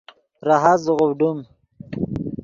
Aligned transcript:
راحت 0.47 0.77
زیغوڤڈیم 0.85 1.37